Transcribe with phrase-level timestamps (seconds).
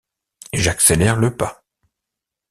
[0.53, 1.63] J’accélère le pas.